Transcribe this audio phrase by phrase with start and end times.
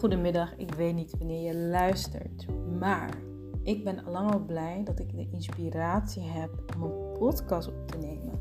[0.00, 0.56] goedemiddag.
[0.56, 2.46] Ik weet niet wanneer je luistert,
[2.78, 3.10] maar
[3.62, 7.98] ik ben allang al blij dat ik de inspiratie heb om een podcast op te
[7.98, 8.38] nemen.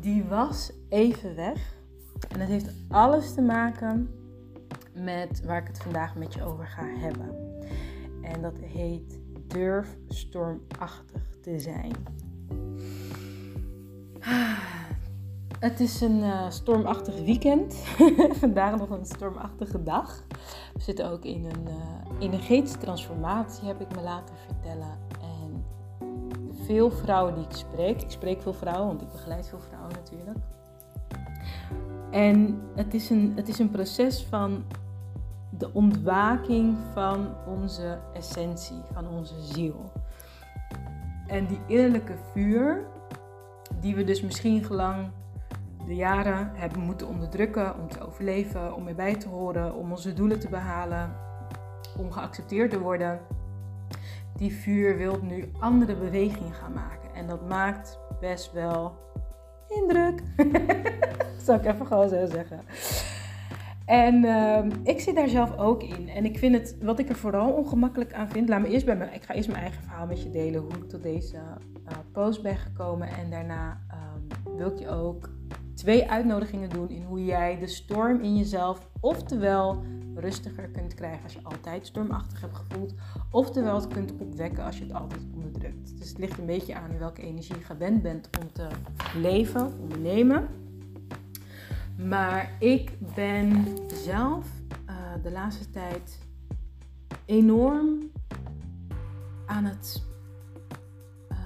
[0.00, 1.76] Die was even weg
[2.28, 4.10] en het heeft alles te maken
[4.94, 7.36] met waar ik het vandaag met je over ga hebben.
[8.22, 11.92] En dat heet durf stormachtig te zijn.
[15.62, 17.74] Het is een uh, stormachtig weekend.
[18.40, 20.24] Vandaag nog een stormachtige dag.
[20.74, 21.74] We zitten ook in een uh,
[22.18, 24.98] energetische transformatie, heb ik me laten vertellen.
[25.20, 25.64] En
[26.64, 30.38] veel vrouwen die ik spreek, ik spreek veel vrouwen, want ik begeleid veel vrouwen natuurlijk.
[32.10, 34.64] En het is een, het is een proces van
[35.58, 39.92] de ontwaking van onze essentie, van onze ziel.
[41.26, 42.86] En die innerlijke vuur,
[43.80, 45.10] die we dus misschien gelang
[45.86, 50.40] de jaren hebben moeten onderdrukken om te overleven, om erbij te horen, om onze doelen
[50.40, 51.14] te behalen,
[51.98, 53.20] om geaccepteerd te worden.
[54.36, 57.14] Die vuur wil nu andere bewegingen gaan maken.
[57.14, 58.94] En dat maakt best wel
[59.68, 60.22] indruk.
[61.44, 62.60] zal ik even gewoon zo zeggen.
[63.86, 66.08] En uh, ik zit daar zelf ook in.
[66.08, 68.96] En ik vind het, wat ik er vooral ongemakkelijk aan vind, laat me eerst bij
[68.96, 71.92] me, ik ga eerst mijn eigen verhaal met je delen, hoe ik tot deze uh,
[72.12, 73.08] post ben gekomen.
[73.08, 75.30] En daarna um, wil ik je ook
[75.74, 79.82] twee uitnodigingen doen in hoe jij de storm in jezelf oftewel
[80.14, 82.94] rustiger kunt krijgen als je altijd stormachtig hebt gevoeld,
[83.30, 85.98] oftewel het kunt opwekken als je het altijd onderdrukt.
[85.98, 88.68] Dus het ligt een beetje aan welke energie je gewend bent om te
[89.16, 90.48] leven, ondernemen.
[92.08, 94.46] Maar ik ben zelf
[94.88, 96.18] uh, de laatste tijd
[97.24, 98.10] enorm
[99.46, 100.02] aan het.
[101.30, 101.38] Uh,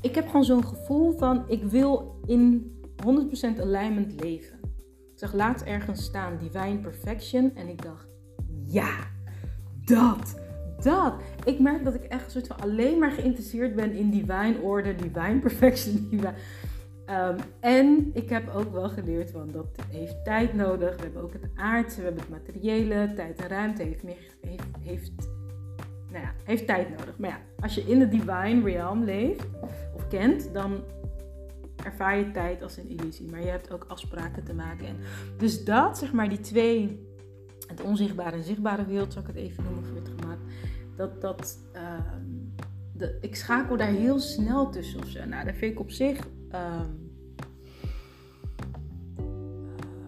[0.00, 2.74] ik heb gewoon zo'n gevoel van ik wil in
[3.06, 4.58] 100% alignment leven.
[5.12, 8.08] Ik zag laatst ergens staan Divine Perfection en ik dacht,
[8.66, 8.90] ja,
[9.84, 10.40] dat,
[10.82, 11.14] dat.
[11.44, 14.96] Ik merk dat ik echt een soort van alleen maar geïnteresseerd ben in Divine Order,
[14.96, 16.08] Divine Perfection.
[17.10, 20.96] Um, en ik heb ook wel geleerd, want dat heeft tijd nodig.
[20.96, 24.02] We hebben ook het aardse, we hebben het materiële, tijd en ruimte heeft,
[24.40, 25.12] heeft, heeft,
[26.10, 27.18] nou ja, heeft tijd nodig.
[27.18, 29.46] Maar ja, als je in de divine realm leeft
[29.94, 30.82] of kent, dan
[31.84, 33.30] ervaar je tijd als een illusie.
[33.30, 34.86] Maar je hebt ook afspraken te maken.
[34.86, 34.96] En
[35.36, 37.06] dus dat, zeg maar, die twee,
[37.66, 40.38] het onzichtbare en zichtbare wereld, zal ik het even noemen voor het gemak.
[40.96, 41.58] Dat, dat,
[43.00, 45.24] de, ik schakel daar heel snel tussen of zo.
[45.24, 46.28] Nou, dat vind ik op zich.
[46.52, 46.80] Uh,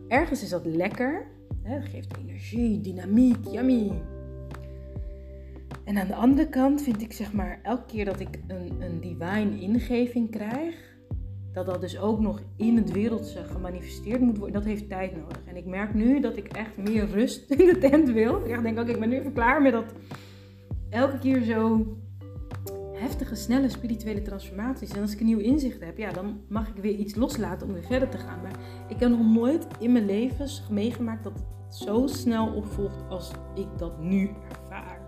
[0.08, 1.26] ergens is dat lekker.
[1.62, 4.02] Hè, dat geeft energie, dynamiek, yummy.
[5.84, 9.00] En aan de andere kant vind ik zeg maar elke keer dat ik een, een
[9.00, 10.91] divine ingeving krijg,
[11.52, 15.40] dat dat dus ook nog in het wereldse gemanifesteerd moet worden, dat heeft tijd nodig.
[15.44, 18.40] En ik merk nu dat ik echt meer rust in de tent wil.
[18.44, 19.94] Ik denk, oké, ik ben nu even klaar met dat
[20.90, 21.86] elke keer zo
[22.92, 24.90] heftige, snelle spirituele transformaties.
[24.90, 27.72] En als ik een nieuw inzicht heb, ja, dan mag ik weer iets loslaten om
[27.72, 28.40] weer verder te gaan.
[28.42, 28.58] Maar
[28.88, 33.66] ik heb nog nooit in mijn leven meegemaakt dat het zo snel opvolgt als ik
[33.76, 35.00] dat nu ervaar.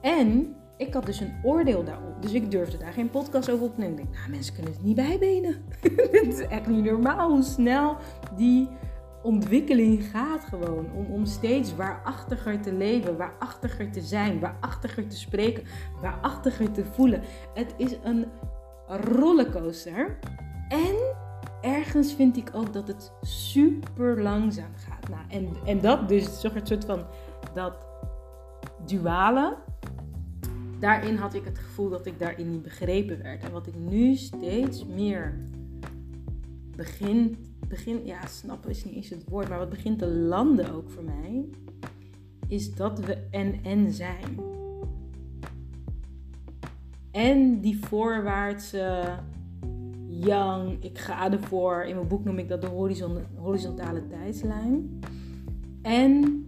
[0.00, 2.22] En ik had dus een oordeel daarop.
[2.22, 3.98] Dus ik durfde daar geen podcast over op te nemen.
[3.98, 5.64] Ik denk, nou, mensen kunnen het niet bijbenen.
[6.10, 7.96] Het is echt niet normaal hoe snel
[8.36, 8.68] die
[9.22, 10.92] ontwikkeling gaat gewoon.
[10.92, 15.64] Om, om steeds waarachtiger te leven, waarachtiger te zijn, waarachtiger te spreken,
[16.00, 17.22] waarachtiger te voelen.
[17.54, 18.26] Het is een
[18.86, 20.18] rollercoaster.
[20.68, 20.96] En
[21.60, 25.08] ergens vind ik ook dat het super langzaam gaat.
[25.08, 27.04] Nou, en, en dat dus, zo'n soort van
[27.54, 27.86] dat
[28.86, 29.56] duale
[30.84, 33.42] daarin had ik het gevoel dat ik daarin niet begrepen werd.
[33.42, 35.34] En wat ik nu steeds meer
[36.76, 37.36] begin,
[37.68, 41.04] begin ja, snappen is niet eens het woord, maar wat begint te landen ook voor
[41.04, 41.44] mij,
[42.48, 44.40] is dat we en en zijn.
[47.10, 49.18] En die voorwaartse,
[50.06, 51.82] young, ik ga ervoor.
[51.82, 52.68] In mijn boek noem ik dat de
[53.36, 55.00] horizontale tijdslijn.
[55.82, 56.44] En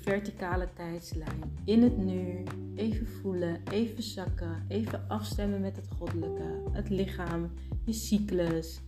[0.00, 1.56] verticale tijdslijn.
[1.64, 2.42] In het nu.
[2.74, 7.50] Even voelen, even zakken, even afstemmen met het goddelijke, het lichaam,
[7.84, 8.80] je cyclus,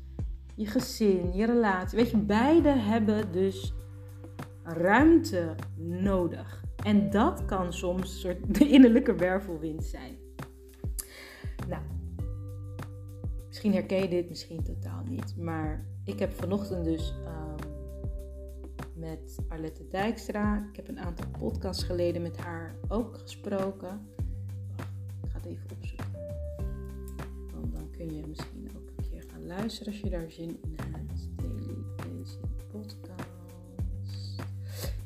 [0.55, 1.99] je gezin, je relatie.
[1.99, 3.73] Weet je, beide hebben dus
[4.63, 6.65] ruimte nodig.
[6.85, 10.17] En dat kan soms een soort de innerlijke wervelwind zijn.
[11.69, 11.83] Nou,
[13.47, 15.37] misschien herken je dit, misschien totaal niet.
[15.37, 17.15] Maar ik heb vanochtend dus
[19.01, 20.69] met Arlette Dijkstra.
[20.71, 24.01] Ik heb een aantal podcasts geleden met haar ook gesproken.
[24.77, 24.91] Wacht,
[25.23, 26.07] ik ga het even opzoeken.
[27.55, 30.77] Want dan kun je misschien ook een keer gaan luisteren als je daar zin in
[30.93, 31.29] hebt.
[31.37, 32.41] Daily Basic
[32.73, 33.29] Podcast.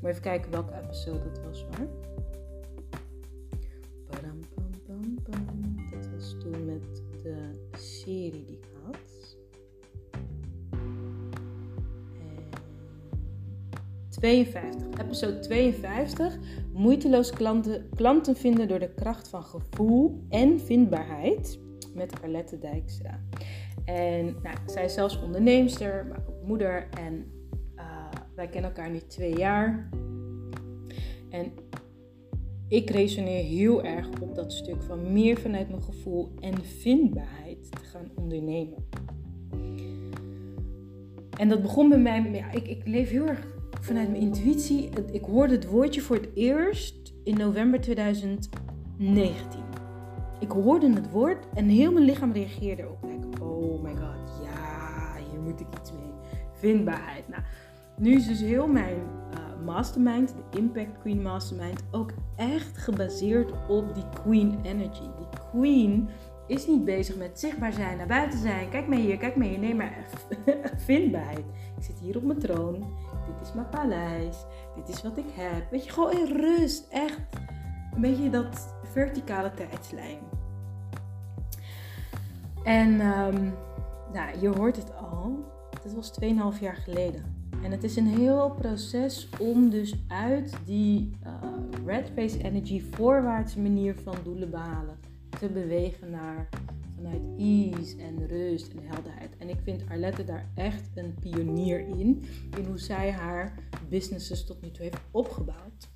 [0.00, 2.13] Maar even kijken welke episode dat was hoor.
[14.24, 16.38] 52, episode 52.
[16.72, 21.58] Moeiteloos klanten, klanten vinden door de kracht van gevoel en vindbaarheid
[21.94, 23.20] met Arlette Dijkstra.
[23.84, 26.88] En nou, zij is zelfs onderneemster, maar ook moeder.
[26.98, 27.32] En
[27.76, 27.84] uh,
[28.34, 29.88] wij kennen elkaar nu twee jaar.
[31.30, 31.52] En
[32.68, 37.84] ik resoneer heel erg op dat stuk van meer vanuit mijn gevoel en vindbaarheid te
[37.84, 38.86] gaan ondernemen.
[41.38, 43.52] En dat begon bij mij, ja, ik, ik leef heel erg
[43.84, 44.88] vanuit mijn intuïtie.
[45.12, 49.60] Ik hoorde het woordje voor het eerst in november 2019.
[50.40, 52.86] Ik hoorde het woord en heel mijn lichaam reageerde.
[53.02, 56.12] Like, oh my god, ja, hier moet ik iets mee.
[56.52, 57.28] Vindbaarheid.
[57.28, 57.42] Nou,
[57.96, 63.94] nu is dus heel mijn uh, mastermind, de Impact Queen Mastermind, ook echt gebaseerd op
[63.94, 65.00] die Queen Energy.
[65.00, 66.08] Die Queen
[66.46, 68.68] is niet bezig met zichtbaar zijn, naar buiten zijn.
[68.68, 69.58] Kijk maar hier, kijk maar hier.
[69.58, 70.06] Nee, maar
[70.86, 71.44] vindbaarheid.
[71.76, 72.84] Ik zit hier op mijn troon.
[73.26, 74.36] Dit is mijn paleis.
[74.74, 75.70] Dit is wat ik heb.
[75.70, 76.86] Weet je, gewoon in rust.
[76.90, 77.20] Echt
[77.94, 80.18] een beetje dat verticale tijdslijn.
[82.64, 83.54] En um,
[84.12, 85.52] nou, je hoort het al.
[85.82, 86.12] Dat was
[86.54, 87.34] 2,5 jaar geleden.
[87.62, 91.32] En het is een heel proces om dus uit die uh,
[91.86, 94.98] red face energy voorwaartse manier van doelen behalen
[95.38, 96.48] te bewegen naar
[97.04, 99.36] vanuit ease en rust en helderheid.
[99.38, 102.24] En ik vind Arlette daar echt een pionier in,
[102.56, 103.54] in hoe zij haar
[103.88, 105.88] businesses tot nu toe heeft opgebouwd.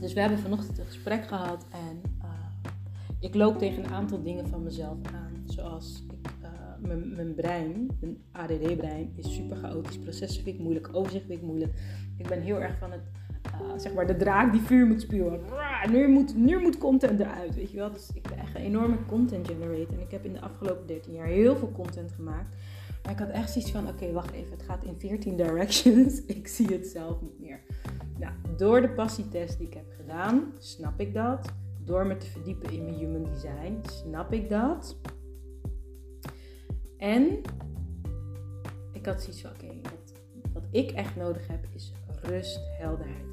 [0.00, 2.30] Dus we hebben vanochtend een gesprek gehad en uh,
[3.20, 5.42] ik loop tegen een aantal dingen van mezelf aan.
[5.46, 6.48] Zoals ik, uh,
[6.78, 9.98] mijn, mijn brein, mijn ADD-brein, is super chaotisch.
[9.98, 11.72] Processen vind ik moeilijk, overzicht vind ik moeilijk.
[12.16, 13.02] Ik ben heel erg van het
[13.76, 15.40] zeg maar de draak die vuur moet spuwen.
[15.90, 17.92] Nu moet, nu moet content eruit, weet je wel.
[17.92, 19.94] Dus ik ben echt een enorme content generator.
[19.94, 22.56] En ik heb in de afgelopen 13 jaar heel veel content gemaakt.
[23.02, 24.50] Maar ik had echt zoiets van, oké, wacht even.
[24.50, 26.24] Het gaat in 14 directions.
[26.24, 27.60] ik zie het zelf niet meer.
[28.18, 31.52] Nou, door de passietest die ik heb gedaan, snap ik dat.
[31.84, 34.96] Door me te verdiepen in mijn human design, snap ik dat.
[36.96, 37.40] En
[38.92, 40.12] ik had zoiets van, oké, wat,
[40.52, 41.92] wat ik echt nodig heb is
[42.22, 43.25] rust, helderheid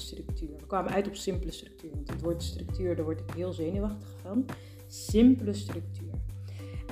[0.00, 0.56] structuur.
[0.58, 4.08] We kwamen uit op simpele structuur, want het woord structuur, daar word ik heel zenuwachtig
[4.22, 4.44] van.
[4.86, 6.12] Simpele structuur.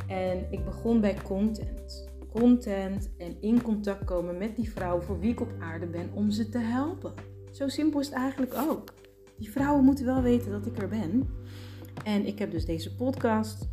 [0.07, 2.09] En ik begon bij content.
[2.33, 6.31] Content en in contact komen met die vrouw voor wie ik op aarde ben om
[6.31, 7.13] ze te helpen.
[7.53, 8.95] Zo simpel is het eigenlijk ook.
[9.39, 11.29] Die vrouwen moeten wel weten dat ik er ben.
[12.05, 13.69] En ik heb dus deze podcast.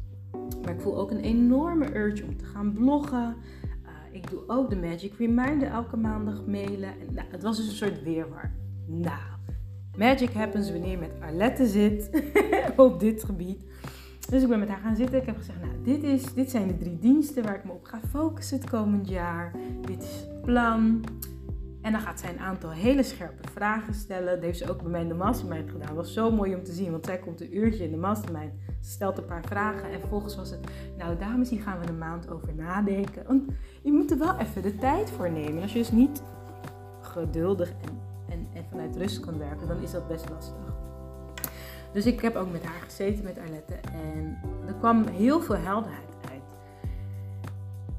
[0.63, 3.35] Maar ik voel ook een enorme urge om te gaan bloggen.
[3.83, 6.89] Uh, ik doe ook de Magic Reminder elke maandag mailen.
[6.99, 8.51] En, nou, het was dus een soort weerwar.
[8.85, 9.19] Nou,
[9.97, 12.09] magic happens wanneer je met Arlette zit
[12.75, 13.63] op dit gebied.
[14.29, 15.19] Dus ik ben met haar gaan zitten.
[15.19, 17.85] Ik heb gezegd, nou, dit, is, dit zijn de drie diensten waar ik me op
[17.85, 19.53] ga focussen het komend jaar.
[19.81, 21.03] Dit is het plan.
[21.81, 24.33] En dan gaat zij een aantal hele scherpe vragen stellen.
[24.33, 25.87] Dat heeft ze ook bij mij in de mastermind gedaan.
[25.87, 28.53] Dat was zo mooi om te zien, want zij komt een uurtje in de mastermind.
[28.81, 30.59] Ze stelt een paar vragen en vervolgens was het...
[30.97, 33.23] Nou dames, hier gaan we een maand over nadenken.
[33.27, 33.43] Want
[33.83, 35.61] je moet er wel even de tijd voor nemen.
[35.61, 36.23] Als je dus niet
[37.01, 37.99] geduldig en
[38.53, 40.73] en, vanuit rust kan werken, dan is dat best lastig.
[41.91, 43.73] Dus ik heb ook met haar gezeten, met Arlette.
[43.73, 44.37] En
[44.67, 46.41] er kwam heel veel helderheid uit.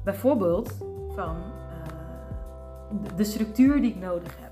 [0.03, 0.73] Bijvoorbeeld
[1.15, 4.51] van uh, de structuur die ik nodig heb.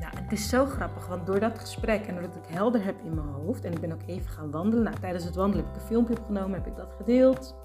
[0.00, 3.14] Nou, het is zo grappig, want door dat gesprek en doordat ik helder heb in
[3.14, 3.64] mijn hoofd...
[3.64, 4.84] en ik ben ook even gaan wandelen.
[4.84, 7.56] Nou, tijdens het wandelen heb ik een filmpje opgenomen, heb ik dat gedeeld.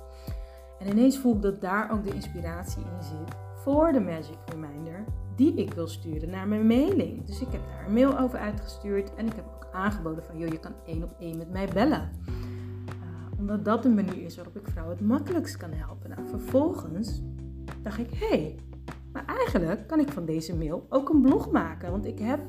[0.80, 5.04] En ineens voel ik dat daar ook de inspiratie in zit voor de Magic Reminder
[5.36, 7.26] die ik wil sturen naar mijn mailing.
[7.26, 10.50] Dus ik heb daar een mail over uitgestuurd en ik heb ook aangeboden van, joh,
[10.50, 12.10] je kan één op één met mij bellen.
[12.28, 16.10] Uh, omdat dat een manier is waarop ik vrouwen het makkelijkst kan helpen.
[16.10, 17.22] Nou, vervolgens
[17.82, 18.56] dacht ik, hé, hey,
[19.12, 21.92] maar eigenlijk kan ik van deze mail ook een blog maken.
[21.92, 22.40] Want ik heb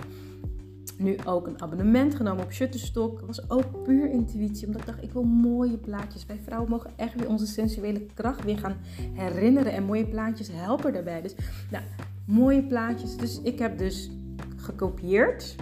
[1.00, 3.21] nu ook een abonnement genomen op Shutterstock.
[3.21, 6.26] Was ook puur intuïtie, omdat ik dacht, ik wil mooie plaatjes.
[6.26, 8.76] Wij vrouwen mogen echt weer onze sensuele kracht weer gaan
[9.12, 9.73] herinneren.
[9.73, 11.23] En mooie plaatjes helpen daarbij.
[11.23, 11.35] Dus
[11.71, 11.85] nou,
[12.25, 13.16] mooie plaatjes.
[13.16, 14.11] Dus ik heb dus
[14.57, 15.57] gekopieerd.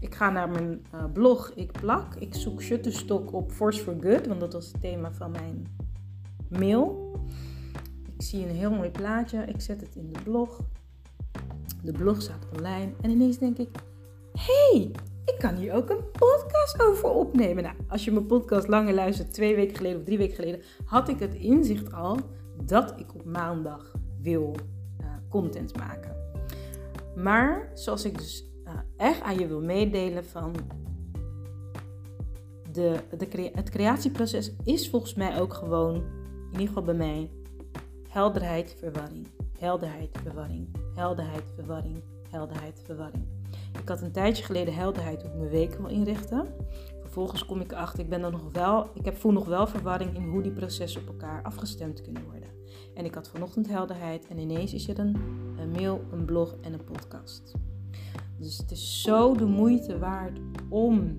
[0.00, 2.14] Ik ga naar mijn uh, blog, ik plak.
[2.14, 5.66] Ik zoek Shutterstock op Force for Good, want dat was het thema van mijn
[6.48, 7.14] mail.
[8.16, 9.44] Ik zie een heel mooi plaatje.
[9.46, 10.60] Ik zet het in de blog.
[11.82, 12.92] De blog staat online.
[13.00, 13.68] En ineens denk ik,
[14.38, 14.90] hey,
[15.24, 17.62] ik kan hier ook een podcast over opnemen.
[17.62, 21.08] Nou, als je mijn podcast langer luistert, twee weken geleden of drie weken geleden, had
[21.08, 22.18] ik het inzicht al
[22.62, 24.56] dat ik op maandag wil
[25.00, 26.16] uh, content maken.
[27.16, 30.54] Maar zoals ik dus uh, echt aan je wil meedelen van
[32.72, 37.30] de, de, het creatieproces is volgens mij ook gewoon, in ieder geval bij mij,
[38.08, 39.28] helderheid, verwarring.
[39.58, 40.68] Helderheid, verwarring.
[40.94, 42.02] Helderheid, verwarring.
[42.30, 43.26] Helderheid, verwarring.
[43.80, 46.46] Ik had een tijdje geleden helderheid hoe ik mijn week wil inrichten.
[47.00, 50.14] Vervolgens kom ik achter, ik ben er nog wel, ik heb, voel nog wel verwarring
[50.14, 52.48] in hoe die processen op elkaar afgestemd kunnen worden.
[52.94, 55.16] En ik had vanochtend helderheid en ineens is er een,
[55.72, 57.54] mail, een blog en een podcast.
[58.38, 61.18] Dus het is zo de moeite waard om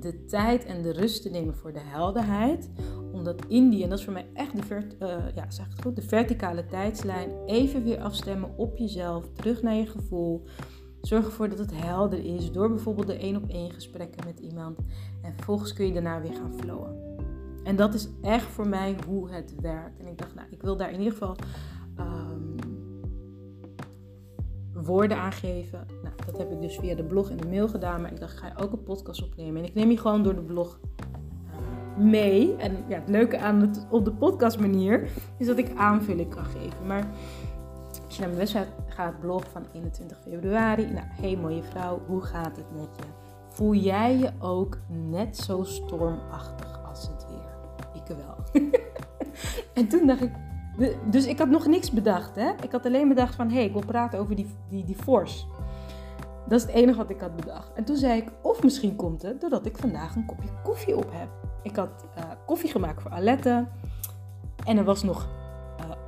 [0.00, 2.70] de tijd en de rust te nemen voor de helderheid.
[3.12, 5.82] Omdat in die, en dat is voor mij echt de, vert, uh, ja, zeg het
[5.82, 10.46] goed, de verticale tijdslijn, even weer afstemmen op jezelf, terug naar je gevoel.
[11.00, 14.78] Zorg ervoor dat het helder is door bijvoorbeeld de één op één gesprekken met iemand.
[15.22, 17.18] En vervolgens kun je daarna weer gaan flowen.
[17.64, 19.98] En dat is echt voor mij hoe het werkt.
[19.98, 21.36] En ik dacht, nou, ik wil daar in ieder geval
[21.98, 22.54] um,
[24.72, 25.86] woorden aangeven.
[26.02, 28.00] Nou, dat heb ik dus via de blog en de mail gedaan.
[28.00, 29.62] Maar ik dacht, ga je ook een podcast opnemen.
[29.62, 30.80] En ik neem je gewoon door de blog
[31.98, 32.56] uh, mee.
[32.56, 36.44] En ja, het leuke aan het op de podcast manier is dat ik aanvulling kan
[36.44, 36.86] geven.
[36.86, 37.10] Maar
[38.04, 38.40] als je naar mijn
[39.20, 40.86] blog van 21 februari.
[40.86, 43.02] Nou, hey mooie vrouw, hoe gaat het met je?
[43.48, 47.38] Voel jij je ook net zo stormachtig als het weer?
[48.02, 48.62] Ik wel.
[49.74, 50.32] en toen dacht ik,
[51.10, 52.36] dus ik had nog niks bedacht.
[52.36, 52.50] Hè?
[52.62, 55.44] Ik had alleen bedacht van, hé, hey, ik wil praten over die, die, force.
[56.48, 57.72] Dat is het enige wat ik had bedacht.
[57.72, 61.10] En toen zei ik, of misschien komt het doordat ik vandaag een kopje koffie op
[61.12, 61.28] heb.
[61.62, 63.66] Ik had uh, koffie gemaakt voor Alette.
[64.64, 65.28] En er was nog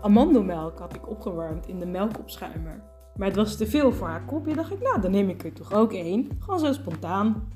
[0.02, 2.82] amandelmelk had ik opgewarmd in de melkopschuimer.
[3.16, 4.54] Maar het was te veel voor haar kopje.
[4.54, 6.28] Dacht ik, nou, dan neem ik er toch ook één.
[6.38, 7.48] Gewoon zo spontaan.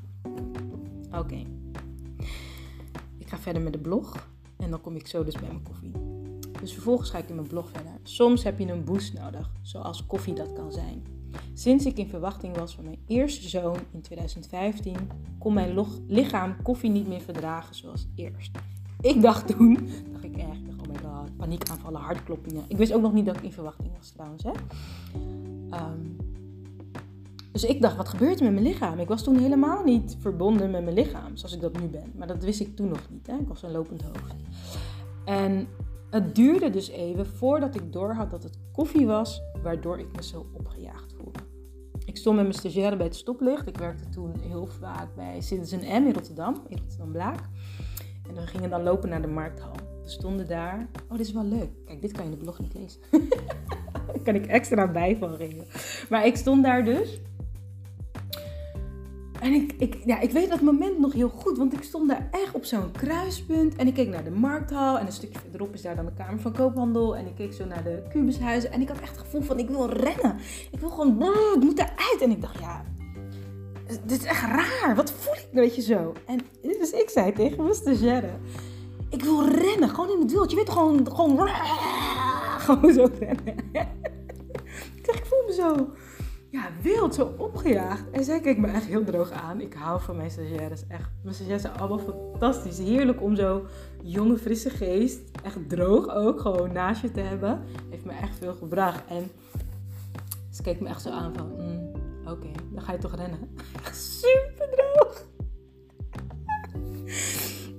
[1.12, 1.43] Oké.
[3.19, 4.29] Ik ga verder met de blog.
[4.57, 5.93] En dan kom ik zo dus bij mijn koffie.
[6.61, 7.93] Dus vervolgens ga ik in mijn blog verder.
[8.03, 11.03] Soms heb je een boost nodig, zoals koffie dat kan zijn.
[11.55, 14.97] Sinds ik in verwachting was van mijn eerste zoon in 2015,
[15.38, 18.59] kon mijn lichaam koffie niet meer verdragen zoals eerst.
[19.15, 22.65] Ik dacht toen, dacht ik echt, oh my god, paniekaanvallen, hartkloppingen.
[22.69, 24.43] Ik wist ook nog niet dat ik in verwachting was trouwens.
[24.43, 24.51] Hè?
[25.71, 26.17] Um,
[27.53, 28.99] dus ik dacht, wat gebeurt er met mijn lichaam?
[28.99, 32.13] Ik was toen helemaal niet verbonden met mijn lichaam, zoals ik dat nu ben.
[32.17, 33.27] Maar dat wist ik toen nog niet.
[33.27, 33.37] Hè?
[33.37, 34.35] Ik was een lopend hoofd.
[35.25, 35.69] En
[36.11, 40.47] het duurde dus even voordat ik doorhad dat het koffie was, waardoor ik me zo
[40.53, 41.41] opgejaagd voelde.
[42.05, 43.67] Ik stond met mijn stagiaire bij het stoplicht.
[43.67, 47.41] Ik werkte toen heel vaak bij Citizen M in Rotterdam, in Rotterdam Blaak.
[48.28, 49.73] En we gingen dan lopen naar de markthal.
[50.02, 50.87] We stonden daar.
[51.09, 51.71] Oh, dit is wel leuk.
[51.85, 53.00] Kijk, dit kan je in de blog niet lezen.
[54.06, 55.64] daar kan ik extra bij van geven.
[56.09, 57.21] Maar ik stond daar dus.
[59.40, 62.28] En ik, ik, ja, ik weet dat moment nog heel goed, want ik stond daar
[62.30, 63.76] echt op zo'n kruispunt.
[63.76, 66.40] En ik keek naar de markthal en een stukje verderop is daar dan de Kamer
[66.40, 67.16] van Koophandel.
[67.16, 69.68] En ik keek zo naar de kubushuizen en ik had echt het gevoel van ik
[69.68, 70.37] wil rennen.
[70.71, 71.23] Ik wil gewoon,
[71.54, 72.18] ik moet eruit.
[72.21, 72.85] En ik dacht, ja,
[73.87, 74.95] dit is echt raar.
[74.97, 76.12] Wat voel ik, weet je zo.
[76.26, 78.31] En dus ik zei tegen mijn stagiaire,
[79.09, 80.50] ik wil rennen, gewoon in het wild.
[80.50, 81.49] Je weet gewoon, gewoon,
[82.66, 83.55] gewoon zo rennen.
[84.97, 85.88] ik ik voel me zo
[86.57, 88.05] ja, wild, zo opgejaagd.
[88.11, 89.61] En zij keek me echt heel droog aan.
[89.61, 91.11] Ik hou van mijn stagiaires, echt.
[91.23, 92.78] Mijn stagiaires zijn allemaal fantastisch.
[92.78, 93.66] Heerlijk om zo
[94.02, 97.61] jonge, frisse geest, echt droog ook, gewoon naast je te hebben.
[97.90, 99.02] Heeft me echt veel gebracht.
[99.09, 99.31] En
[100.50, 101.86] ze keek me echt zo aan van, mm,
[102.30, 103.38] oké, dan ga je toch rennen.
[103.92, 105.26] Super droog.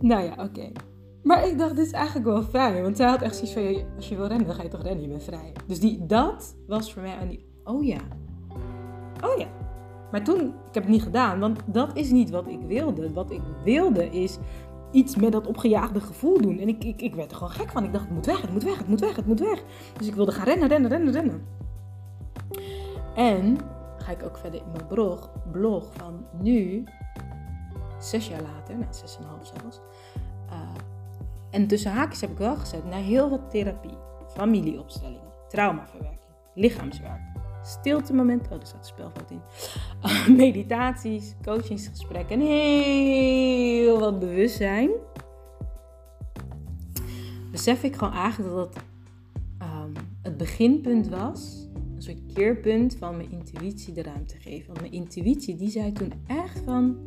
[0.09, 0.71] nou ja, oké.
[1.23, 2.81] Maar ik dacht, dit is eigenlijk wel fijn.
[2.81, 5.01] Want zij had echt zoiets van, als je wil rennen, dan ga je toch rennen,
[5.01, 5.53] je bent vrij.
[5.67, 7.99] Dus die, dat was voor mij aan die, oh ja,
[9.23, 9.47] oh ja.
[10.11, 13.13] Maar toen, ik heb het niet gedaan, want dat is niet wat ik wilde.
[13.13, 14.37] Wat ik wilde is
[14.91, 16.59] iets met dat opgejaagde gevoel doen.
[16.59, 17.83] En ik, ik, ik werd er gewoon gek van.
[17.83, 19.63] Ik dacht, het moet weg, het moet weg, het moet weg, het moet weg.
[19.97, 21.41] Dus ik wilde gaan rennen, rennen, rennen, rennen.
[23.15, 23.57] En
[24.07, 26.83] ga ik ook verder in mijn blog, blog van nu,
[27.99, 29.79] zes jaar later, nou zes en een half zelfs.
[30.49, 30.59] Uh,
[31.51, 33.97] en tussen haakjes heb ik wel gezet naar heel wat therapie,
[34.27, 36.19] familieopstellingen, traumaverwerking,
[36.53, 37.21] lichaamswerk
[37.63, 38.43] stilte moment.
[38.43, 39.41] Oh, daar staat spelfout in.
[40.45, 44.89] meditaties, coachingsgesprekken en heel wat bewustzijn.
[47.51, 48.83] Besef ik gewoon eigenlijk dat het
[49.61, 51.66] um, het beginpunt was.
[52.07, 54.67] Een keerpunt van mijn intuïtie de ruimte geven.
[54.67, 56.97] Want mijn intuïtie die zei toen echt van...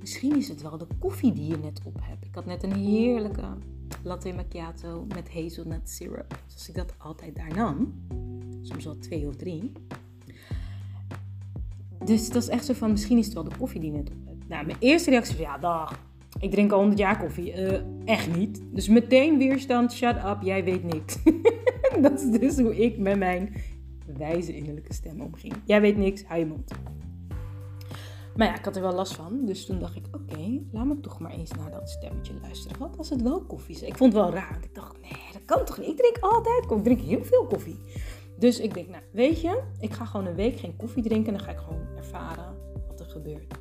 [0.00, 2.24] Misschien is het wel de koffie die je net op hebt.
[2.24, 3.44] Ik had net een heerlijke
[4.02, 6.38] latte macchiato met hazelnut syrup.
[6.46, 7.94] Dus als ik dat altijd daar nam,
[8.62, 9.72] soms wel twee of drie.
[12.04, 14.26] Dus dat is echt zo van, misschien is het wel de koffie die net op
[14.26, 14.48] hebt.
[14.48, 16.00] Nou, mijn eerste reactie was, ja, dag.
[16.40, 17.54] Ik drink al 100 jaar koffie.
[17.54, 18.62] Uh, echt niet.
[18.72, 21.18] Dus meteen weerstand, shut up, jij weet niks.
[22.02, 23.54] dat is dus hoe ik met mijn
[24.16, 25.54] wijze innerlijke stem omging.
[25.64, 26.70] Jij weet niks, hou je mond.
[28.36, 29.44] Maar ja, ik had er wel last van.
[29.44, 32.78] Dus toen dacht ik, oké, laat me toch maar eens naar dat stemmetje luisteren.
[32.78, 33.82] Wat als het wel koffie is?
[33.82, 34.58] Ik vond het wel raar.
[34.62, 35.88] Ik dacht, nee, dat kan toch niet?
[35.88, 36.90] Ik drink altijd koffie.
[36.90, 37.78] Ik drink heel veel koffie.
[38.38, 41.32] Dus ik denk, nou, weet je, ik ga gewoon een week geen koffie drinken.
[41.32, 42.54] En dan ga ik gewoon ervaren
[42.88, 43.54] wat er gebeurt.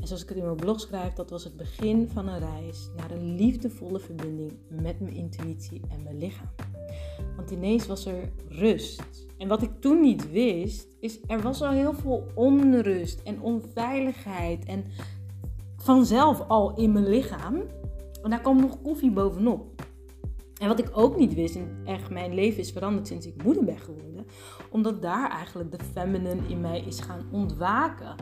[0.00, 2.90] En zoals ik het in mijn blog schrijf, dat was het begin van een reis
[2.96, 6.50] naar een liefdevolle verbinding met mijn intuïtie en mijn lichaam.
[7.36, 9.26] Want ineens was er rust.
[9.38, 14.64] En wat ik toen niet wist, is er was al heel veel onrust en onveiligheid
[14.64, 14.84] en
[15.76, 17.62] vanzelf al in mijn lichaam.
[18.22, 19.82] En daar kwam nog koffie bovenop.
[20.60, 23.64] En wat ik ook niet wist, en echt mijn leven is veranderd sinds ik moeder
[23.64, 24.26] ben geworden,
[24.70, 28.14] omdat daar eigenlijk de feminine in mij is gaan ontwaken.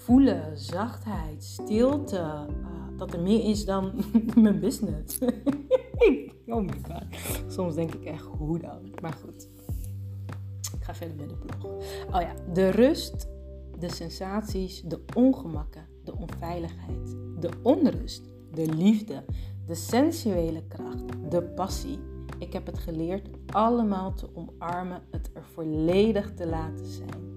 [0.00, 3.92] Voelen, zachtheid, stilte, uh, dat er meer is dan
[4.34, 5.18] mijn business.
[6.46, 7.04] oh my god.
[7.48, 8.94] Soms denk ik echt, hoe dan?
[9.00, 9.48] Maar goed.
[10.72, 11.64] Ik ga verder met de blog.
[12.14, 13.28] Oh ja, de rust,
[13.78, 19.24] de sensaties, de ongemakken, de onveiligheid, de onrust, de liefde,
[19.66, 21.98] de sensuele kracht, de passie.
[22.38, 27.30] Ik heb het geleerd allemaal te omarmen, het er volledig te laten zijn.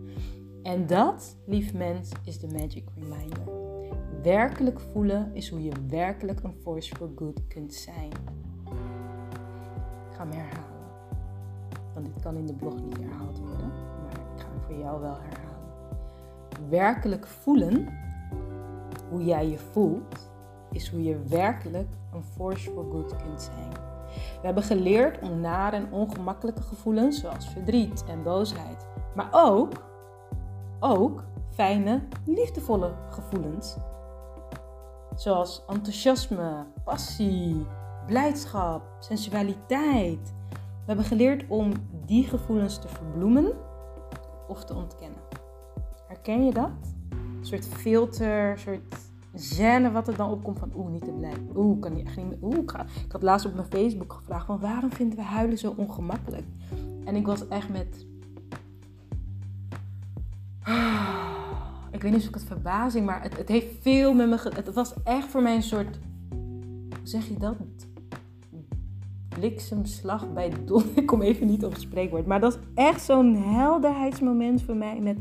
[0.64, 3.54] En dat, lief mens, is de magic reminder.
[4.22, 8.12] Werkelijk voelen is hoe je werkelijk een force for good kunt zijn.
[10.10, 10.72] Ik ga hem herhalen.
[11.94, 15.02] Want dit kan in de blog niet herhaald worden, maar ik ga hem voor jou
[15.02, 16.70] wel herhalen.
[16.70, 17.88] Werkelijk voelen,
[19.10, 20.32] hoe jij je voelt,
[20.72, 23.72] is hoe je werkelijk een force for good kunt zijn.
[24.14, 29.92] We hebben geleerd om nare en ongemakkelijke gevoelens, zoals verdriet en boosheid, maar ook,
[30.84, 31.24] ook
[31.54, 33.78] fijne, liefdevolle gevoelens,
[35.16, 37.66] zoals enthousiasme, passie,
[38.06, 40.34] blijdschap, sensualiteit.
[40.50, 41.72] We hebben geleerd om
[42.06, 43.52] die gevoelens te verbloemen
[44.48, 45.20] of te ontkennen.
[46.08, 46.72] Herken je dat?
[47.10, 48.96] Een soort filter, een soort
[49.34, 51.34] zen wat er dan opkomt van oeh, niet te blij.
[51.56, 52.38] Oeh, kan niet echt niet meer.
[52.42, 52.86] Oeh, ik, ga.
[53.06, 56.46] ik had laatst op mijn Facebook gevraagd van waarom vinden we huilen zo ongemakkelijk?
[57.06, 58.06] En ik was echt met...
[61.92, 64.52] Ik weet niet of ik het verbazing, maar het, het heeft veel met me...
[64.56, 66.00] Het was echt voor mij een soort...
[66.30, 67.56] Hoe zeg je dat?
[69.34, 70.84] bliksemslag bij don.
[70.96, 72.26] Ik kom even niet op het spreekwoord.
[72.26, 75.00] Maar dat is echt zo'n helderheidsmoment voor mij.
[75.00, 75.18] Met.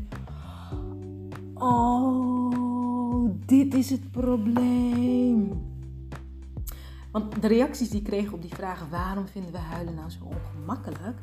[1.53, 5.61] Oh, dit is het probleem.
[7.11, 10.23] Want de reacties die ik kreeg op die vragen: waarom vinden we huilen nou zo
[10.23, 11.19] ongemakkelijk?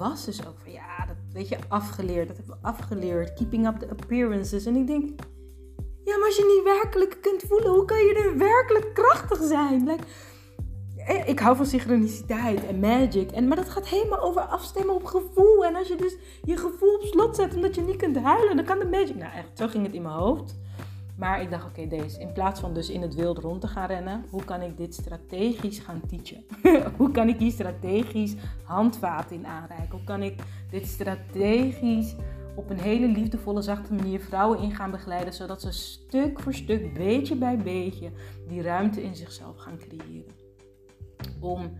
[0.00, 2.28] Was dus ook van ja, dat weet je, afgeleerd.
[2.28, 3.34] Dat hebben we afgeleerd.
[3.34, 4.66] Keeping up the appearances.
[4.66, 5.20] En ik denk.
[6.04, 9.84] Ja, maar als je niet werkelijk kunt voelen, hoe kan je er werkelijk krachtig zijn?
[9.86, 10.02] Like,
[10.96, 13.30] eh, ik hou van synchroniciteit en magic.
[13.30, 15.64] En, maar dat gaat helemaal over afstemmen op gevoel.
[15.64, 18.64] En als je dus je gevoel op slot zet omdat je niet kunt huilen, dan
[18.64, 19.16] kan de magic.
[19.16, 20.58] Nou, echt, zo ging het in mijn hoofd.
[21.20, 22.20] Maar ik dacht, oké, deze.
[22.20, 24.94] In plaats van dus in het wild rond te gaan rennen, hoe kan ik dit
[24.94, 26.44] strategisch gaan teachen?
[26.98, 29.96] hoe kan ik hier strategisch handvaten in aanreiken?
[29.96, 32.14] Hoe kan ik dit strategisch
[32.54, 36.94] op een hele liefdevolle, zachte manier vrouwen in gaan begeleiden, zodat ze stuk voor stuk,
[36.94, 38.10] beetje bij beetje,
[38.48, 40.40] die ruimte in zichzelf gaan creëren?
[41.40, 41.74] om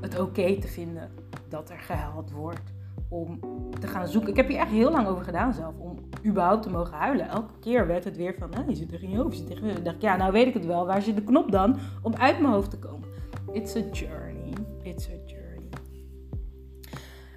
[0.00, 1.10] het oké te vinden
[1.48, 2.73] dat er gehuild wordt.
[3.14, 3.38] Om
[3.80, 4.30] te gaan zoeken.
[4.30, 5.74] Ik heb hier echt heel lang over gedaan zelf.
[5.78, 7.28] Om überhaupt te mogen huilen.
[7.28, 9.38] Elke keer werd het weer van, nou, je zit er in je hoofd.
[9.38, 9.70] Je zit je.
[9.70, 10.86] Ik dacht, ja, nou weet ik het wel.
[10.86, 13.08] Waar zit de knop dan om uit mijn hoofd te komen?
[13.52, 14.52] It's a journey.
[14.82, 15.68] It's a journey.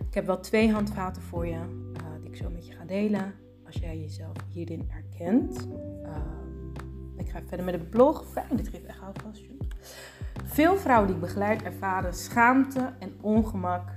[0.08, 1.54] Ik heb wel twee handvaten voor je.
[1.54, 3.34] Uh, die ik zo met je ga delen.
[3.66, 5.68] Als jij jezelf hierin herkent.
[6.04, 6.12] Uh,
[7.18, 8.26] ik ga verder met de blog.
[8.26, 9.42] Fijn, dit geeft echt houvast.
[10.44, 13.90] Veel vrouwen die ik begeleid ervaren schaamte en ongemak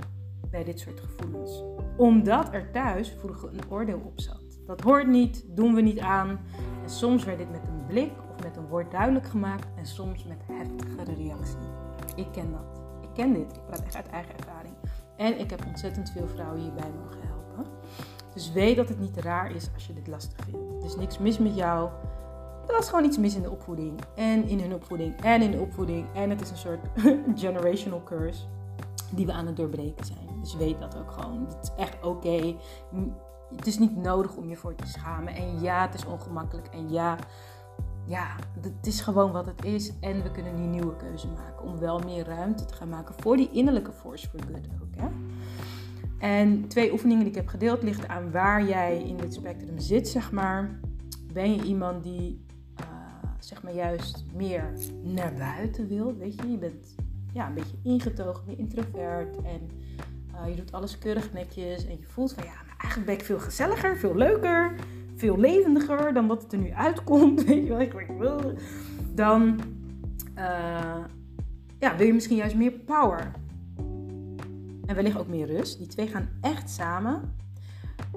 [0.50, 1.62] bij dit soort gevoelens.
[1.96, 4.50] Omdat er thuis vroeger een oordeel op zat.
[4.66, 6.28] Dat hoort niet, doen we niet aan.
[6.82, 10.24] En soms werd dit met een blik of met een woord duidelijk gemaakt en soms
[10.24, 11.58] met heftigere reactie.
[12.16, 12.82] Ik ken dat.
[13.02, 13.56] Ik ken dit.
[13.56, 14.74] Ik praat echt uit eigen ervaring.
[15.16, 17.72] En ik heb ontzettend veel vrouwen hierbij mogen helpen.
[18.34, 20.82] Dus weet dat het niet raar is als je dit lastig vindt.
[20.82, 21.90] Er is niks mis met jou.
[22.66, 24.00] Er was gewoon iets mis in de opvoeding.
[24.14, 25.20] En in hun opvoeding.
[25.20, 26.06] En in de opvoeding.
[26.14, 26.80] En het is een soort
[27.42, 28.44] generational curse.
[29.10, 30.29] Die we aan het doorbreken zijn.
[30.40, 31.46] Dus weet dat ook gewoon.
[31.48, 32.56] Het is echt oké.
[33.56, 35.34] Het is niet nodig om je voor te schamen.
[35.34, 36.66] En ja, het is ongemakkelijk.
[36.66, 37.16] En ja,
[38.06, 39.92] ja, het is gewoon wat het is.
[40.00, 41.64] En we kunnen die nieuwe keuze maken.
[41.64, 44.94] Om wel meer ruimte te gaan maken voor die innerlijke force for good ook.
[44.96, 45.08] Hè?
[46.18, 50.08] En twee oefeningen die ik heb gedeeld ligt aan waar jij in dit spectrum zit,
[50.08, 50.80] zeg maar.
[51.32, 52.44] Ben je iemand die
[53.38, 54.72] zeg maar juist meer
[55.02, 56.16] naar buiten wil.
[56.16, 56.94] Weet je, je bent
[57.32, 59.36] ja, een beetje ingetogen, meer introvert.
[59.36, 59.70] En
[60.40, 63.24] Uh, je doet alles keurig netjes en je voelt van ja, maar eigenlijk ben ik
[63.24, 64.74] veel gezelliger, veel leuker,
[65.14, 67.44] veel levendiger dan wat het er nu uitkomt.
[67.46, 68.52] Weet je wel, ik wil.
[69.14, 69.60] Dan
[70.38, 71.04] uh,
[71.78, 73.30] ja, wil je misschien juist meer power.
[74.86, 75.78] En wellicht ook meer rust.
[75.78, 77.34] Die twee gaan echt samen.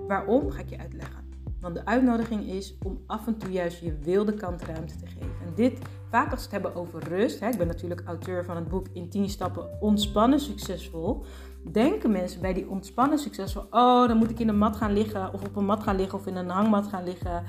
[0.08, 1.24] Waarom ga ik je uitleggen.
[1.60, 5.46] Want de uitnodiging is om af en toe juist je wilde kant ruimte te geven.
[5.46, 8.56] En dit, vaak als we het hebben over rust, hè, ik ben natuurlijk auteur van
[8.56, 11.24] het boek In 10 stappen ontspannen succesvol.
[11.72, 15.34] Denken mensen bij die ontspannen succesvol, oh dan moet ik in een mat gaan liggen
[15.34, 17.44] of op een mat gaan liggen of in een hangmat gaan liggen.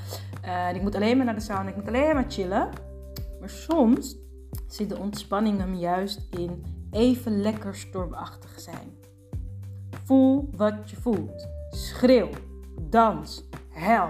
[0.45, 2.69] Uh, ik moet alleen maar naar de sauna, ik moet alleen maar chillen.
[3.41, 4.17] Maar soms
[4.67, 8.97] zit de ontspanning hem juist in even lekker stormachtig zijn.
[10.05, 11.49] Voel wat je voelt.
[11.71, 12.29] Schreeuw,
[12.81, 14.09] dans, hell.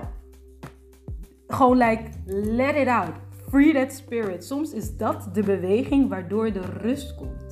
[1.46, 3.14] Gewoon like, let it out.
[3.48, 4.44] Free that spirit.
[4.44, 7.43] Soms is dat de beweging waardoor de rust komt.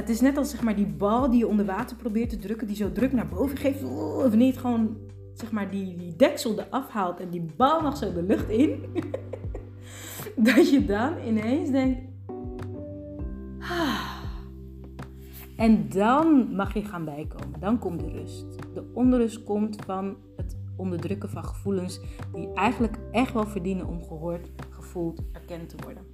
[0.00, 2.66] Het is net als zeg maar, die bal die je onder water probeert te drukken,
[2.66, 3.84] die zo druk naar boven geeft.
[3.84, 4.96] Of het gewoon
[5.34, 8.84] zeg maar, die, die deksel eraf haalt en die bal mag zo de lucht in.
[10.48, 12.00] dat je dan ineens denkt.
[13.58, 14.22] Ah.
[15.56, 17.60] En dan mag je gaan bijkomen.
[17.60, 18.46] Dan komt de rust.
[18.74, 22.00] De onrust komt van het onderdrukken van gevoelens
[22.34, 26.09] die eigenlijk echt wel verdienen om gehoord, gevoeld, erkend te worden.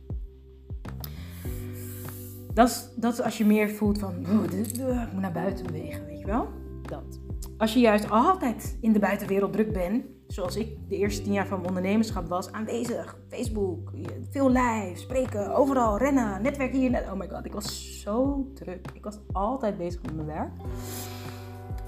[2.57, 6.19] Dat is, dat is als je meer voelt van, ik moet naar buiten bewegen, weet
[6.19, 6.49] je wel?
[6.83, 7.21] Dat.
[7.59, 11.47] Als je juist altijd in de buitenwereld druk bent, zoals ik de eerste tien jaar
[11.47, 13.93] van mijn ondernemerschap was, aanwezig, Facebook,
[14.31, 17.13] veel live, spreken, overal, rennen, netwerk hier.
[17.13, 18.89] Oh my god, ik was zo druk.
[18.93, 20.53] Ik was altijd bezig met mijn werk.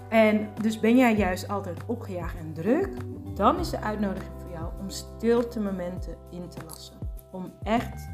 [0.08, 2.88] En dus ben jij juist altijd opgejaagd en druk,
[3.34, 6.94] dan is de uitnodiging voor jou om stilte momenten in te lassen.
[7.32, 8.08] Om echt,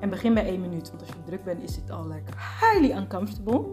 [0.00, 2.90] en begin bij één minuut, want als je druk bent is dit al like highly
[2.96, 3.64] uncomfortable.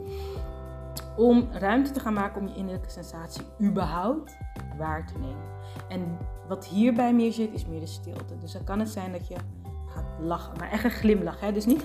[1.18, 4.38] Om ruimte te gaan maken om je innerlijke sensatie überhaupt
[4.78, 5.46] waar te nemen.
[5.90, 8.38] En wat hierbij meer zit, is meer de stilte.
[8.40, 9.36] Dus dan kan het zijn dat je
[9.88, 11.40] gaat lachen, maar echt een glimlach.
[11.40, 11.52] Hè?
[11.52, 11.84] Dus niet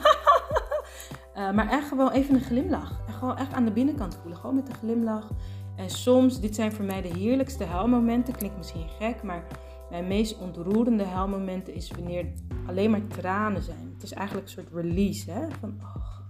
[1.36, 3.00] Uh, maar echt gewoon even een glimlach.
[3.06, 4.38] En gewoon echt aan de binnenkant voelen.
[4.38, 5.28] Gewoon met een glimlach.
[5.76, 8.34] En soms, dit zijn voor mij de heerlijkste huilmomenten.
[8.34, 9.44] Klinkt misschien gek, maar
[9.92, 12.26] mijn meest ontroerende huilmomenten is wanneer
[12.66, 13.90] alleen maar tranen zijn.
[13.94, 15.46] Het is eigenlijk een soort release hè?
[15.60, 16.20] van oh,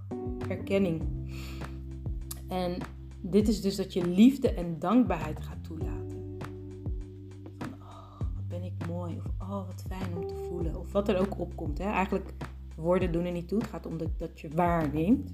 [0.48, 1.03] herkenning.
[2.48, 2.77] En
[3.20, 6.38] dit is dus dat je liefde en dankbaarheid gaat toelaten.
[7.59, 9.16] Van oh, wat ben ik mooi.
[9.18, 10.77] Of oh, wat fijn om te voelen.
[10.77, 11.79] Of wat er ook opkomt.
[11.79, 11.85] Hè?
[11.85, 12.33] Eigenlijk
[12.77, 13.59] Woorden doen er niet toe.
[13.59, 15.33] Het gaat om dat, dat je waarneemt.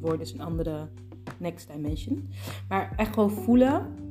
[0.00, 0.88] Woorden is een andere
[1.38, 2.28] next dimension.
[2.68, 4.06] Maar echt gewoon voelen.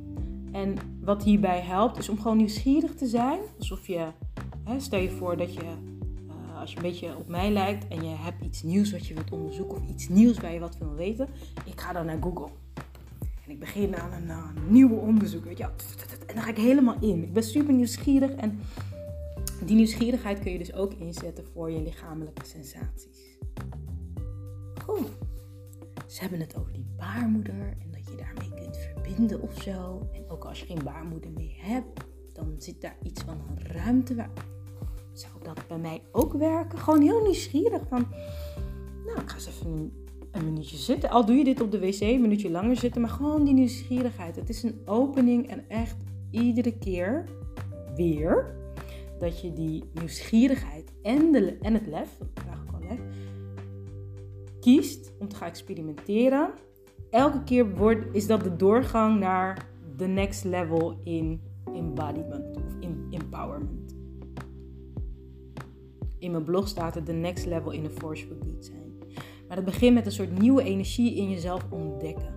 [0.58, 3.40] En wat hierbij helpt, is om gewoon nieuwsgierig te zijn.
[3.58, 4.06] Alsof je,
[4.64, 8.04] hè, stel je voor dat je, uh, als je een beetje op mij lijkt en
[8.04, 10.94] je hebt iets nieuws wat je wilt onderzoeken of iets nieuws waar je wat wil
[10.94, 11.28] weten,
[11.64, 12.48] ik ga dan naar Google.
[13.44, 15.44] En ik begin aan een uh, nieuwe onderzoek.
[15.44, 15.64] Weet je,
[16.26, 17.22] en dan ga ik helemaal in.
[17.22, 18.60] Ik ben super nieuwsgierig en
[19.64, 23.38] die nieuwsgierigheid kun je dus ook inzetten voor je lichamelijke sensaties.
[24.84, 25.08] Goed.
[26.08, 30.08] Ze hebben het over die baarmoeder en dat je daarmee kunt verbinden of zo.
[30.12, 32.00] En ook als je geen baarmoeder meer hebt,
[32.32, 34.30] dan zit daar iets van een ruimte waar.
[35.12, 36.78] Zou dat bij mij ook werken?
[36.78, 38.06] Gewoon heel nieuwsgierig van.
[39.06, 39.92] Nou, ik ga eens even
[40.30, 41.10] een, minuutje zitten.
[41.10, 44.36] Al doe je dit op de wc, een minuutje langer zitten, maar gewoon die nieuwsgierigheid.
[44.36, 45.96] Het is een opening en echt
[46.30, 47.24] iedere keer
[47.96, 48.54] weer
[49.18, 52.08] dat je die nieuwsgierigheid en, de, en het lef,
[54.68, 56.50] kiest om te gaan experimenteren.
[57.10, 61.40] Elke keer wordt, is dat de doorgang naar de next level in
[61.74, 63.96] embodiment of in empowerment.
[66.18, 68.98] In mijn blog staat er the next level in a force for good zijn.
[69.46, 72.34] Maar dat begint met een soort nieuwe energie in jezelf ontdekken.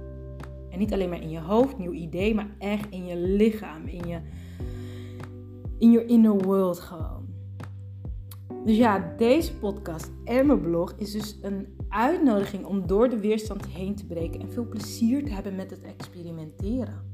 [0.69, 4.07] En niet alleen maar in je hoofd, nieuw idee, maar echt in je lichaam, in
[4.07, 4.19] je
[5.77, 7.25] in your inner world gewoon.
[8.65, 13.65] Dus ja, deze podcast en mijn blog is dus een uitnodiging om door de weerstand
[13.65, 17.09] heen te breken en veel plezier te hebben met het experimenteren.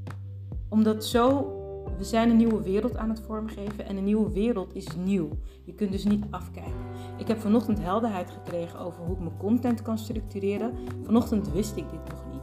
[0.68, 1.52] Omdat zo,
[1.98, 5.28] we zijn een nieuwe wereld aan het vormgeven en een nieuwe wereld is nieuw.
[5.64, 6.86] Je kunt dus niet afkijken.
[7.18, 10.72] Ik heb vanochtend helderheid gekregen over hoe ik mijn content kan structureren.
[11.02, 12.40] Vanochtend wist ik dit nog niet.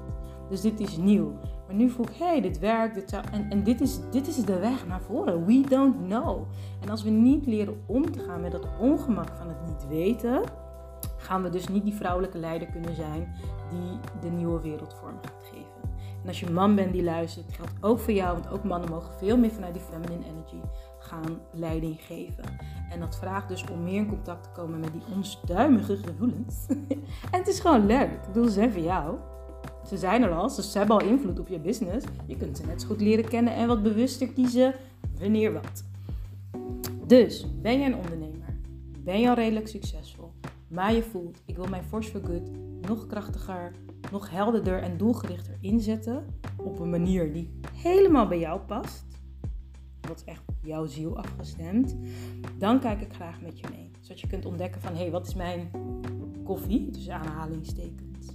[0.50, 1.32] Dus dit is nieuw.
[1.68, 2.96] Maar nu voel ik, hé, hey, dit werkt.
[2.96, 5.46] Dit en en dit, is, dit is de weg naar voren.
[5.46, 6.44] We don't know.
[6.82, 10.42] En als we niet leren om te gaan met dat ongemak van het niet weten,
[11.26, 13.36] gaan we dus niet die vrouwelijke leider kunnen zijn
[13.70, 15.66] die de nieuwe wereld vorm gaat geven.
[16.22, 19.14] En als je man bent die luistert, geldt ook voor jou, want ook mannen mogen
[19.14, 20.68] veel meer vanuit die feminine energy
[21.00, 22.44] gaan leiding geven.
[22.90, 26.66] En dat vraagt dus om meer in contact te komen met die onstuimige gevoelens.
[27.32, 28.12] en het is gewoon leuk.
[28.12, 29.16] Ik bedoel, ze voor jou.
[29.88, 32.06] Ze zijn er al, ze hebben al invloed op je business.
[32.26, 34.74] Je kunt ze net zo goed leren kennen en wat bewuster kiezen
[35.20, 35.84] wanneer wat.
[37.08, 38.58] Dus, ben je een ondernemer?
[39.00, 40.25] Ben je al redelijk succesvol?
[40.76, 43.72] Maar je voelt, ik wil mijn Force for Good nog krachtiger,
[44.12, 46.26] nog helderder en doelgerichter inzetten.
[46.58, 49.06] Op een manier die helemaal bij jou past.
[50.02, 51.96] Wat echt op jouw ziel afgestemd.
[52.58, 53.92] Dan kijk ik graag met je mee.
[54.00, 55.72] Zodat je kunt ontdekken van, hé, hey, wat is mijn
[56.44, 56.92] koffie?
[56.92, 58.28] Dus aanhalingstekens.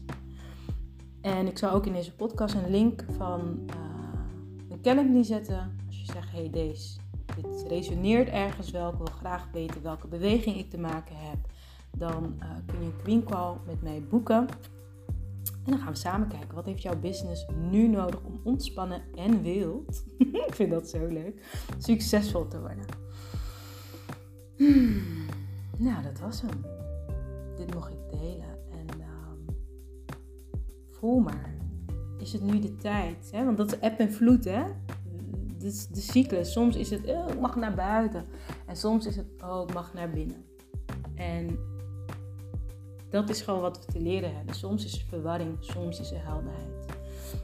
[1.21, 3.77] En ik zal ook in deze podcast een link van uh,
[4.69, 5.77] een calendar zetten.
[5.87, 6.99] Als je zegt, hé, hey, deze,
[7.37, 8.91] dit resoneert ergens wel.
[8.91, 11.50] Ik wil graag weten welke beweging ik te maken heb
[11.97, 14.49] dan uh, kun je een Queen Call met mij boeken.
[15.65, 19.43] En dan gaan we samen kijken, wat heeft jouw business nu nodig om ontspannen en
[19.43, 20.05] wild,
[20.49, 22.85] ik vind dat zo leuk, succesvol te worden.
[24.57, 25.03] Hmm.
[25.77, 26.65] Nou, dat was hem.
[27.57, 28.59] Dit mocht ik delen.
[28.71, 29.07] En uh,
[30.91, 31.55] voel maar,
[32.19, 33.31] is het nu de tijd?
[33.31, 33.45] Hè?
[33.45, 34.65] Want dat is eb en vloed, hè?
[35.59, 36.53] Is de cyclus.
[36.53, 38.25] Soms is het, oh, ik mag naar buiten.
[38.67, 40.45] En soms is het, oh, ik mag naar binnen.
[41.15, 41.59] En
[43.11, 44.55] dat is gewoon wat we te leren hebben.
[44.55, 46.87] Soms is er verwarring, soms is er helderheid.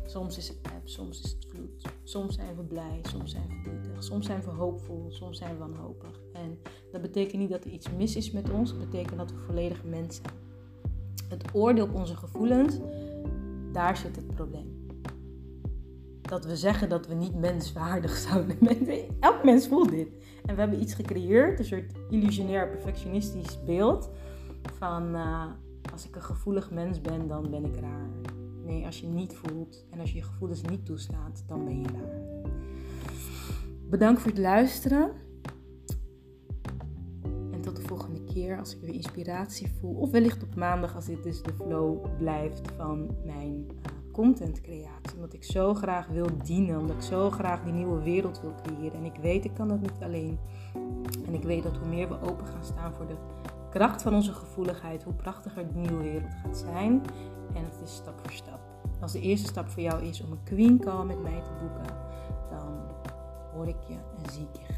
[0.07, 1.92] Soms is het eb, soms is het vloed.
[2.02, 4.05] Soms zijn we blij, soms zijn we verdrietig.
[4.05, 6.20] Soms zijn we hoopvol, soms zijn we wanhopig.
[6.33, 6.59] En
[6.92, 8.70] dat betekent niet dat er iets mis is met ons.
[8.70, 10.35] Dat betekent dat we volledig mens zijn.
[11.29, 12.79] Het oordeel op onze gevoelens,
[13.72, 14.87] daar zit het probleem.
[16.22, 18.59] Dat we zeggen dat we niet menswaardig zouden.
[19.20, 20.09] Elk mens voelt dit.
[20.44, 24.11] En we hebben iets gecreëerd, een soort illusionair perfectionistisch beeld
[24.70, 25.44] van uh,
[25.92, 28.09] als ik een gevoelig mens ben, dan ben ik raar.
[28.64, 31.87] Nee, als je niet voelt en als je je gevoelens niet toestaat, dan ben je
[31.88, 32.50] raar.
[33.88, 35.11] Bedankt voor het luisteren.
[37.50, 39.94] En tot de volgende keer als ik weer inspiratie voel.
[39.94, 45.14] Of wellicht op maandag als dit dus de flow blijft van mijn uh, content creatie.
[45.14, 46.79] Omdat ik zo graag wil dienen.
[46.79, 48.98] Omdat ik zo graag die nieuwe wereld wil creëren.
[48.98, 50.38] En ik weet, ik kan dat niet alleen.
[51.26, 53.16] En ik weet dat hoe meer we open gaan staan voor de
[53.70, 57.02] kracht van onze gevoeligheid, hoe prachtiger de nieuwe wereld gaat zijn.
[57.55, 58.61] En het is stap voor stap.
[59.00, 61.96] Als de eerste stap voor jou is om een Queen Call met mij te boeken,
[62.50, 62.79] dan
[63.55, 64.75] hoor ik je en zie ik je.